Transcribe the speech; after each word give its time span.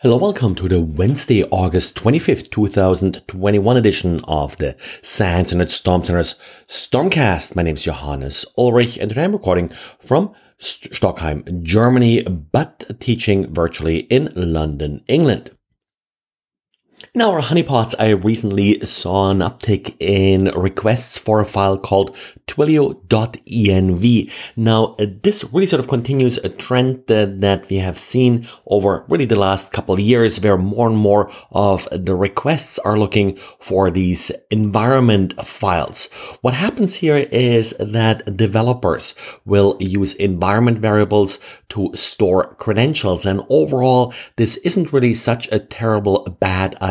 Hello, 0.00 0.18
welcome 0.18 0.54
to 0.56 0.68
the 0.68 0.78
Wednesday, 0.78 1.42
August 1.44 1.96
25th, 1.96 2.50
2021 2.50 3.78
edition 3.78 4.20
of 4.28 4.54
the 4.58 4.76
SANS 5.02 5.52
Internet 5.52 5.70
Storm 5.70 6.04
Center's 6.04 6.34
Stormcast. 6.68 7.56
My 7.56 7.62
name 7.62 7.76
is 7.76 7.84
Johannes 7.84 8.44
Ulrich 8.58 8.98
and 8.98 9.08
today 9.08 9.24
I'm 9.24 9.32
recording 9.32 9.70
from 9.98 10.34
St- 10.58 11.62
Germany, 11.62 12.22
but 12.24 13.00
teaching 13.00 13.54
virtually 13.54 14.00
in 14.00 14.30
London, 14.36 15.02
England. 15.08 15.55
In 17.14 17.20
our 17.20 17.42
honeypots, 17.42 17.94
I 17.98 18.10
recently 18.10 18.80
saw 18.80 19.30
an 19.30 19.40
uptick 19.40 19.96
in 20.00 20.46
requests 20.56 21.18
for 21.18 21.40
a 21.40 21.44
file 21.44 21.76
called 21.76 22.16
twilio.env. 22.46 24.32
Now, 24.56 24.96
this 24.98 25.44
really 25.52 25.66
sort 25.66 25.80
of 25.80 25.88
continues 25.88 26.38
a 26.38 26.48
trend 26.48 27.04
that, 27.08 27.42
that 27.42 27.68
we 27.68 27.76
have 27.76 27.98
seen 27.98 28.48
over 28.66 29.04
really 29.08 29.26
the 29.26 29.36
last 29.36 29.72
couple 29.72 29.94
of 29.94 30.00
years 30.00 30.40
where 30.40 30.56
more 30.56 30.88
and 30.88 30.96
more 30.96 31.30
of 31.50 31.86
the 31.92 32.14
requests 32.14 32.78
are 32.78 32.98
looking 32.98 33.36
for 33.60 33.90
these 33.90 34.30
environment 34.50 35.34
files. 35.44 36.06
What 36.40 36.54
happens 36.54 36.94
here 36.96 37.28
is 37.30 37.74
that 37.78 38.36
developers 38.36 39.14
will 39.44 39.76
use 39.80 40.14
environment 40.14 40.78
variables 40.78 41.40
to 41.70 41.90
store 41.94 42.54
credentials. 42.54 43.26
And 43.26 43.42
overall, 43.50 44.14
this 44.36 44.56
isn't 44.58 44.92
really 44.92 45.14
such 45.14 45.50
a 45.50 45.58
terrible 45.58 46.36
bad 46.40 46.74
idea. 46.76 46.85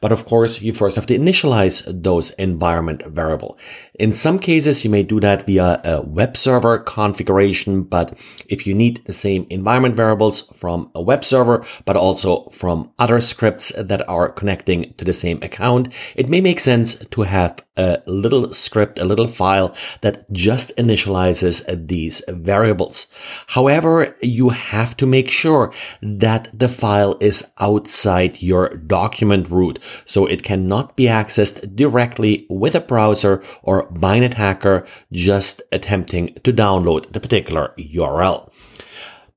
But 0.00 0.12
of 0.12 0.24
course, 0.24 0.60
you 0.60 0.72
first 0.72 0.96
have 0.96 1.06
to 1.06 1.18
initialize 1.18 1.82
those 2.02 2.30
environment 2.30 3.04
variable. 3.06 3.58
In 3.98 4.14
some 4.14 4.38
cases, 4.38 4.84
you 4.84 4.90
may 4.90 5.02
do 5.02 5.20
that 5.20 5.46
via 5.46 5.80
a 5.84 6.02
web 6.02 6.36
server 6.36 6.78
configuration, 6.78 7.82
but 7.82 8.16
if 8.48 8.66
you 8.66 8.74
need 8.74 9.04
the 9.04 9.12
same 9.12 9.46
environment 9.50 9.94
variables 9.94 10.42
from 10.54 10.90
a 10.94 11.02
web 11.02 11.24
server, 11.24 11.64
but 11.84 11.96
also 11.96 12.48
from 12.50 12.90
other 12.98 13.20
scripts 13.20 13.72
that 13.76 14.08
are 14.08 14.30
connecting 14.30 14.94
to 14.94 15.04
the 15.04 15.12
same 15.12 15.42
account, 15.42 15.88
it 16.16 16.28
may 16.28 16.40
make 16.40 16.60
sense 16.60 16.94
to 17.10 17.22
have 17.22 17.62
a 17.80 18.02
little 18.06 18.52
script, 18.52 18.98
a 18.98 19.04
little 19.04 19.26
file 19.26 19.74
that 20.02 20.30
just 20.32 20.76
initializes 20.76 21.64
these 21.88 22.22
variables. 22.28 23.06
However, 23.48 24.16
you 24.20 24.50
have 24.50 24.96
to 24.98 25.06
make 25.06 25.30
sure 25.30 25.72
that 26.02 26.48
the 26.52 26.68
file 26.68 27.16
is 27.20 27.50
outside 27.58 28.42
your 28.42 28.76
document 28.76 29.50
root, 29.50 29.78
so 30.04 30.26
it 30.26 30.42
cannot 30.42 30.96
be 30.96 31.04
accessed 31.04 31.74
directly 31.74 32.46
with 32.50 32.74
a 32.74 32.80
browser 32.80 33.42
or 33.62 33.90
by 33.90 34.16
an 34.16 34.24
attacker 34.24 34.86
just 35.12 35.62
attempting 35.72 36.34
to 36.44 36.52
download 36.52 37.10
the 37.12 37.20
particular 37.20 37.72
URL. 37.78 38.50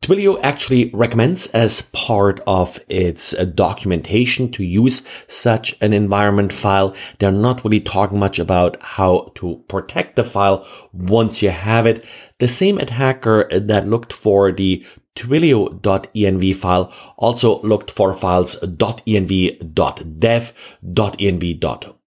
Twilio 0.03 0.37
actually 0.43 0.89
recommends 0.93 1.47
as 1.47 1.83
part 1.93 2.41
of 2.45 2.77
its 2.89 3.31
documentation 3.55 4.51
to 4.51 4.61
use 4.61 5.01
such 5.29 5.77
an 5.79 5.93
environment 5.93 6.51
file. 6.51 6.93
They're 7.19 7.31
not 7.31 7.63
really 7.63 7.79
talking 7.79 8.19
much 8.19 8.37
about 8.37 8.75
how 8.83 9.31
to 9.35 9.63
protect 9.69 10.17
the 10.17 10.25
file 10.25 10.67
once 10.91 11.41
you 11.41 11.51
have 11.51 11.87
it. 11.87 12.03
The 12.39 12.49
same 12.49 12.79
attacker 12.79 13.47
that 13.49 13.87
looked 13.87 14.11
for 14.11 14.51
the 14.51 14.85
twilio.env 15.15 16.55
file 16.57 16.91
also 17.15 17.61
looked 17.61 17.91
for 17.91 18.13
files 18.13 18.57
.env.dev, 18.59 20.53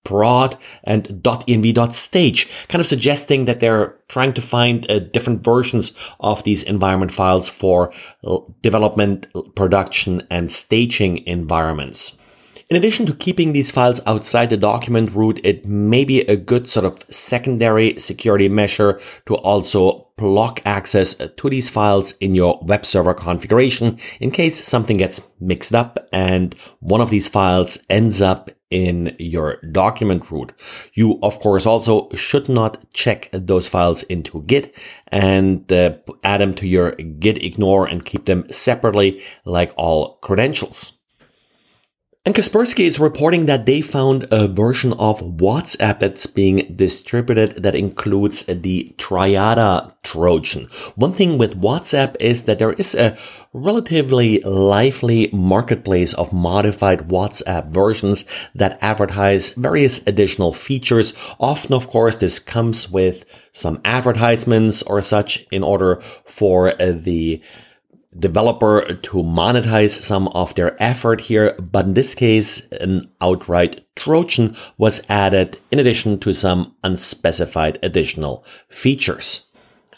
.env.prod, 0.06 0.56
and 0.84 1.04
.env.stage, 1.22 2.48
kind 2.68 2.80
of 2.80 2.86
suggesting 2.86 3.44
that 3.44 3.60
they're 3.60 3.96
trying 4.08 4.32
to 4.34 4.42
find 4.42 4.90
uh, 4.90 4.98
different 4.98 5.42
versions 5.42 5.92
of 6.20 6.44
these 6.44 6.62
environment 6.62 7.12
files 7.12 7.48
for 7.48 7.92
development, 8.62 9.26
production, 9.54 10.26
and 10.30 10.50
staging 10.50 11.26
environments. 11.26 12.16
In 12.68 12.76
addition 12.76 13.06
to 13.06 13.14
keeping 13.14 13.52
these 13.52 13.70
files 13.70 14.00
outside 14.06 14.50
the 14.50 14.56
document 14.56 15.12
root, 15.12 15.38
it 15.44 15.64
may 15.66 16.04
be 16.04 16.22
a 16.22 16.36
good 16.36 16.68
sort 16.68 16.84
of 16.84 17.04
secondary 17.08 17.96
security 18.00 18.48
measure 18.48 19.00
to 19.26 19.36
also 19.36 20.08
block 20.16 20.62
access 20.64 21.14
to 21.14 21.50
these 21.50 21.70
files 21.70 22.12
in 22.18 22.34
your 22.34 22.58
web 22.62 22.84
server 22.84 23.14
configuration 23.14 23.98
in 24.18 24.32
case 24.32 24.66
something 24.66 24.96
gets 24.96 25.22
mixed 25.38 25.74
up 25.74 26.08
and 26.12 26.56
one 26.80 27.00
of 27.00 27.10
these 27.10 27.28
files 27.28 27.78
ends 27.90 28.20
up 28.22 28.50
in 28.70 29.14
your 29.18 29.56
document 29.72 30.30
root. 30.30 30.52
You, 30.94 31.18
of 31.22 31.38
course, 31.38 31.66
also 31.66 32.08
should 32.14 32.48
not 32.48 32.78
check 32.92 33.28
those 33.32 33.68
files 33.68 34.02
into 34.04 34.42
Git 34.42 34.74
and 35.08 35.70
uh, 35.72 35.96
add 36.24 36.40
them 36.40 36.54
to 36.54 36.66
your 36.66 36.92
Git 36.92 37.42
ignore 37.42 37.86
and 37.86 38.04
keep 38.04 38.26
them 38.26 38.50
separately 38.50 39.22
like 39.44 39.72
all 39.76 40.16
credentials. 40.16 40.98
And 42.26 42.34
Kaspersky 42.34 42.80
is 42.80 42.98
reporting 42.98 43.46
that 43.46 43.66
they 43.66 43.80
found 43.80 44.26
a 44.32 44.48
version 44.48 44.92
of 44.94 45.20
WhatsApp 45.20 46.00
that's 46.00 46.26
being 46.26 46.74
distributed 46.74 47.62
that 47.62 47.76
includes 47.76 48.44
the 48.46 48.92
Triada 48.98 49.94
Trojan. 50.02 50.64
One 50.96 51.12
thing 51.12 51.38
with 51.38 51.60
WhatsApp 51.60 52.16
is 52.18 52.42
that 52.46 52.58
there 52.58 52.72
is 52.72 52.96
a 52.96 53.16
relatively 53.52 54.40
lively 54.40 55.30
marketplace 55.32 56.14
of 56.14 56.32
modified 56.32 57.08
WhatsApp 57.08 57.68
versions 57.70 58.24
that 58.56 58.76
advertise 58.82 59.50
various 59.50 60.04
additional 60.04 60.52
features. 60.52 61.14
Often, 61.38 61.74
of 61.76 61.86
course, 61.86 62.16
this 62.16 62.40
comes 62.40 62.90
with 62.90 63.24
some 63.52 63.80
advertisements 63.84 64.82
or 64.82 65.00
such 65.00 65.46
in 65.52 65.62
order 65.62 66.02
for 66.24 66.70
uh, 66.82 66.90
the 66.90 67.40
developer 68.18 68.82
to 68.94 69.16
monetize 69.18 70.00
some 70.00 70.28
of 70.28 70.54
their 70.54 70.80
effort 70.82 71.20
here, 71.20 71.54
but 71.60 71.84
in 71.86 71.94
this 71.94 72.14
case, 72.14 72.66
an 72.80 73.10
outright 73.20 73.86
Trojan 73.96 74.56
was 74.78 75.04
added 75.08 75.58
in 75.70 75.78
addition 75.78 76.18
to 76.20 76.32
some 76.32 76.74
unspecified 76.84 77.78
additional 77.82 78.44
features. 78.68 79.46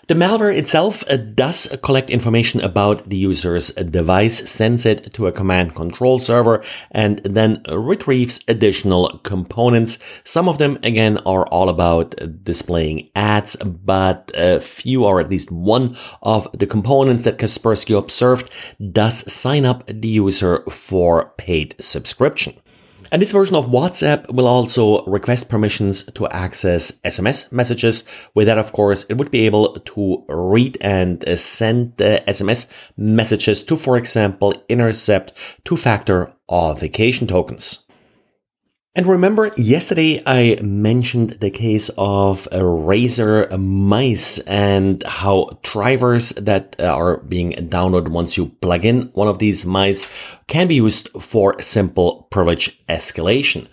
The 0.08 0.14
malware 0.14 0.56
itself 0.56 1.04
uh, 1.10 1.18
does 1.18 1.68
collect 1.82 2.08
information 2.08 2.62
about 2.62 3.10
the 3.10 3.18
user's 3.18 3.68
device, 3.72 4.50
sends 4.50 4.86
it 4.86 5.12
to 5.12 5.26
a 5.26 5.32
command 5.32 5.74
control 5.74 6.18
server, 6.18 6.64
and 6.90 7.18
then 7.24 7.62
retrieves 7.70 8.40
additional 8.48 9.18
components. 9.18 9.98
Some 10.24 10.48
of 10.48 10.56
them, 10.56 10.78
again, 10.82 11.18
are 11.26 11.46
all 11.48 11.68
about 11.68 12.14
displaying 12.42 13.10
ads, 13.14 13.54
but 13.56 14.30
a 14.34 14.60
few, 14.60 15.04
or 15.04 15.20
at 15.20 15.28
least 15.28 15.52
one 15.52 15.94
of 16.22 16.48
the 16.54 16.66
components 16.66 17.24
that 17.24 17.36
Kaspersky 17.36 17.94
observed 17.94 18.50
does 18.90 19.30
sign 19.30 19.66
up 19.66 19.84
the 19.88 20.08
user 20.08 20.64
for 20.70 21.34
paid 21.36 21.74
subscription. 21.80 22.58
And 23.10 23.22
this 23.22 23.32
version 23.32 23.56
of 23.56 23.66
WhatsApp 23.66 24.30
will 24.32 24.46
also 24.46 25.02
request 25.04 25.48
permissions 25.48 26.02
to 26.02 26.28
access 26.28 26.92
SMS 27.04 27.50
messages. 27.50 28.04
With 28.34 28.46
that, 28.48 28.58
of 28.58 28.72
course, 28.72 29.04
it 29.08 29.14
would 29.14 29.30
be 29.30 29.46
able 29.46 29.80
to 29.80 30.24
read 30.28 30.76
and 30.80 31.26
uh, 31.26 31.36
send 31.36 31.96
the 31.96 32.22
SMS 32.26 32.68
messages 32.96 33.62
to, 33.64 33.76
for 33.76 33.96
example, 33.96 34.52
intercept 34.68 35.32
two-factor 35.64 36.32
authentication 36.48 37.26
tokens. 37.26 37.87
And 38.94 39.06
remember, 39.06 39.52
yesterday 39.56 40.22
I 40.26 40.60
mentioned 40.60 41.38
the 41.40 41.50
case 41.50 41.88
of 41.96 42.48
a 42.50 42.58
Razer 42.60 43.56
mice 43.58 44.38
and 44.40 45.02
how 45.04 45.58
drivers 45.62 46.30
that 46.30 46.74
are 46.80 47.18
being 47.18 47.52
downloaded 47.52 48.08
once 48.08 48.36
you 48.36 48.46
plug 48.60 48.84
in 48.84 49.10
one 49.12 49.28
of 49.28 49.38
these 49.38 49.64
mice 49.64 50.08
can 50.48 50.66
be 50.66 50.76
used 50.76 51.10
for 51.20 51.60
simple 51.60 52.26
privilege 52.30 52.84
escalation. 52.88 53.68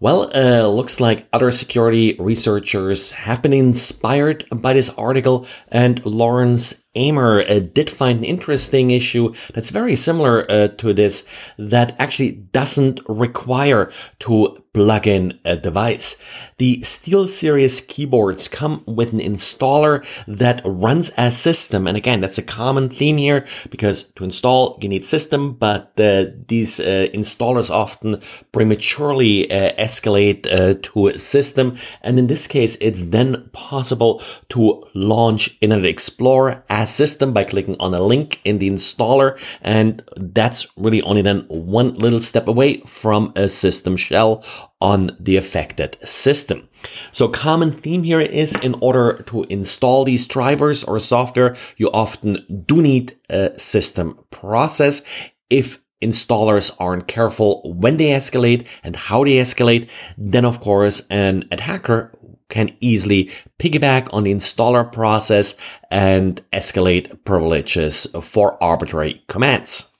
Well, 0.00 0.30
uh, 0.32 0.68
looks 0.68 1.00
like 1.00 1.26
other 1.32 1.50
security 1.50 2.14
researchers 2.20 3.10
have 3.10 3.42
been 3.42 3.52
inspired 3.52 4.44
by 4.52 4.74
this 4.74 4.90
article, 4.90 5.44
and 5.72 6.04
Lawrence 6.06 6.84
Amer 6.98 7.42
uh, 7.48 7.60
did 7.60 7.88
find 7.88 8.18
an 8.18 8.24
interesting 8.24 8.90
issue 8.90 9.32
that's 9.54 9.70
very 9.70 9.96
similar 9.96 10.50
uh, 10.50 10.68
to 10.68 10.92
this 10.92 11.26
that 11.56 11.94
actually 11.98 12.32
doesn't 12.32 13.00
require 13.08 13.90
to 14.20 14.56
plug 14.78 15.06
in 15.06 15.38
a 15.44 15.56
device. 15.56 16.16
The 16.58 16.78
SteelSeries 16.78 17.86
keyboards 17.88 18.48
come 18.48 18.84
with 18.86 19.12
an 19.12 19.18
installer 19.18 20.04
that 20.28 20.60
runs 20.64 21.08
as 21.10 21.36
system. 21.36 21.86
And 21.86 21.96
again, 21.96 22.20
that's 22.20 22.38
a 22.38 22.42
common 22.42 22.88
theme 22.88 23.16
here 23.16 23.46
because 23.70 24.04
to 24.16 24.24
install, 24.24 24.78
you 24.80 24.88
need 24.88 25.06
system, 25.06 25.54
but 25.54 25.98
uh, 25.98 26.26
these 26.46 26.78
uh, 26.80 27.08
installers 27.12 27.70
often 27.70 28.20
prematurely 28.52 29.50
uh, 29.50 29.72
escalate 29.82 30.46
uh, 30.46 30.78
to 30.82 31.08
a 31.08 31.18
system. 31.18 31.76
And 32.02 32.18
in 32.18 32.28
this 32.28 32.46
case, 32.46 32.76
it's 32.80 33.04
then 33.06 33.50
possible 33.52 34.22
to 34.50 34.82
launch 34.94 35.56
Internet 35.60 35.86
Explorer 35.86 36.64
as 36.68 36.87
system 36.88 37.32
by 37.32 37.44
clicking 37.44 37.76
on 37.78 37.94
a 37.94 38.00
link 38.00 38.40
in 38.44 38.58
the 38.58 38.70
installer. 38.70 39.38
And 39.62 40.02
that's 40.16 40.66
really 40.76 41.02
only 41.02 41.22
then 41.22 41.44
one 41.48 41.94
little 41.94 42.20
step 42.20 42.48
away 42.48 42.80
from 42.80 43.32
a 43.36 43.48
system 43.48 43.96
shell 43.96 44.44
on 44.80 45.10
the 45.18 45.36
affected 45.36 45.96
system. 46.04 46.68
So 47.12 47.28
common 47.28 47.72
theme 47.72 48.04
here 48.04 48.20
is 48.20 48.54
in 48.56 48.74
order 48.80 49.24
to 49.26 49.44
install 49.44 50.04
these 50.04 50.26
drivers 50.26 50.84
or 50.84 50.98
software, 50.98 51.56
you 51.76 51.90
often 51.90 52.64
do 52.66 52.80
need 52.80 53.18
a 53.28 53.58
system 53.58 54.18
process. 54.30 55.02
If 55.50 55.78
installers 56.02 56.74
aren't 56.78 57.08
careful 57.08 57.74
when 57.74 57.96
they 57.96 58.10
escalate 58.10 58.66
and 58.84 58.94
how 58.94 59.24
they 59.24 59.32
escalate, 59.32 59.88
then 60.16 60.44
of 60.44 60.60
course 60.60 61.02
an 61.10 61.44
attacker 61.50 62.12
can 62.48 62.74
easily 62.80 63.30
piggyback 63.58 64.08
on 64.12 64.24
the 64.24 64.32
installer 64.32 64.90
process 64.90 65.54
and 65.90 66.40
escalate 66.52 67.24
privileges 67.24 68.06
for 68.22 68.62
arbitrary 68.62 69.22
commands. 69.28 69.90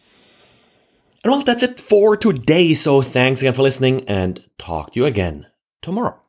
And 1.24 1.32
well, 1.32 1.42
that's 1.42 1.62
it 1.62 1.80
for 1.80 2.16
today. 2.16 2.74
So 2.74 3.02
thanks 3.02 3.40
again 3.40 3.54
for 3.54 3.62
listening 3.62 4.08
and 4.08 4.42
talk 4.58 4.92
to 4.92 5.00
you 5.00 5.06
again 5.06 5.46
tomorrow. 5.82 6.20